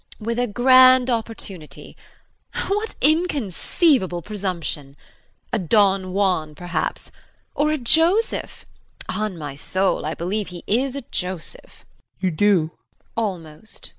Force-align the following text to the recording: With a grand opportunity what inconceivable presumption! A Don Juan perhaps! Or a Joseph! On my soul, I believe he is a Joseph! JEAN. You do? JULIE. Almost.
With 0.19 0.39
a 0.39 0.47
grand 0.47 1.11
opportunity 1.11 1.95
what 2.69 2.95
inconceivable 3.01 4.23
presumption! 4.23 4.97
A 5.53 5.59
Don 5.59 6.11
Juan 6.11 6.55
perhaps! 6.55 7.11
Or 7.53 7.69
a 7.71 7.77
Joseph! 7.77 8.65
On 9.09 9.37
my 9.37 9.53
soul, 9.53 10.03
I 10.03 10.15
believe 10.15 10.47
he 10.47 10.63
is 10.65 10.95
a 10.95 11.03
Joseph! 11.11 11.85
JEAN. 11.99 12.05
You 12.19 12.31
do? 12.31 12.57
JULIE. 12.65 12.77
Almost. 13.15 13.89